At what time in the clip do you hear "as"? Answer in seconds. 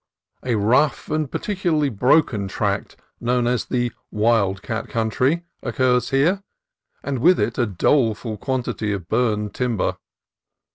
3.45-3.65